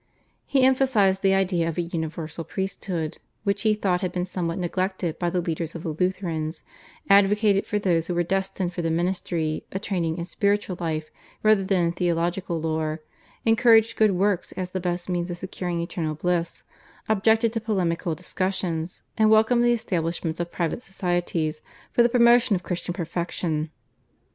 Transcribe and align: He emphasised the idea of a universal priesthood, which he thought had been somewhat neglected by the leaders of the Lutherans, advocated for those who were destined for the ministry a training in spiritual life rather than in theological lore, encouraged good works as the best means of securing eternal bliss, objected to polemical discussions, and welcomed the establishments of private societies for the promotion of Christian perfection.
He 0.47 0.63
emphasised 0.63 1.21
the 1.21 1.35
idea 1.35 1.69
of 1.69 1.77
a 1.77 1.81
universal 1.83 2.43
priesthood, 2.43 3.19
which 3.43 3.61
he 3.61 3.75
thought 3.75 4.01
had 4.01 4.11
been 4.11 4.25
somewhat 4.25 4.57
neglected 4.57 5.19
by 5.19 5.29
the 5.29 5.41
leaders 5.41 5.75
of 5.75 5.83
the 5.83 5.89
Lutherans, 5.89 6.63
advocated 7.07 7.67
for 7.67 7.77
those 7.77 8.07
who 8.07 8.15
were 8.15 8.23
destined 8.23 8.73
for 8.73 8.81
the 8.81 8.89
ministry 8.89 9.63
a 9.71 9.77
training 9.77 10.17
in 10.17 10.25
spiritual 10.25 10.75
life 10.79 11.11
rather 11.43 11.63
than 11.63 11.85
in 11.85 11.91
theological 11.91 12.59
lore, 12.59 13.01
encouraged 13.45 13.95
good 13.95 14.09
works 14.13 14.51
as 14.53 14.71
the 14.71 14.79
best 14.79 15.07
means 15.07 15.29
of 15.29 15.37
securing 15.37 15.81
eternal 15.81 16.15
bliss, 16.15 16.63
objected 17.07 17.53
to 17.53 17.61
polemical 17.61 18.15
discussions, 18.15 19.03
and 19.19 19.29
welcomed 19.29 19.63
the 19.63 19.71
establishments 19.71 20.39
of 20.39 20.51
private 20.51 20.81
societies 20.81 21.61
for 21.91 22.01
the 22.01 22.09
promotion 22.09 22.55
of 22.55 22.63
Christian 22.63 22.95
perfection. 22.95 23.69